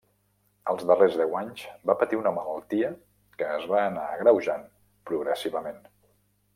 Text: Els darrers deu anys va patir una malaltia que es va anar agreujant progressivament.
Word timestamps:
Els 0.71 0.85
darrers 0.91 1.17
deu 1.21 1.35
anys 1.41 1.61
va 1.91 1.97
patir 1.99 2.19
una 2.21 2.33
malaltia 2.39 2.89
que 3.43 3.53
es 3.61 3.69
va 3.75 3.85
anar 3.93 4.09
agreujant 4.19 4.69
progressivament. 5.13 5.83